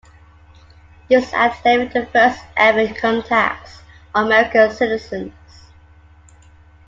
[1.11, 3.83] This act levied the first ever income tax
[4.15, 5.33] on American citizens.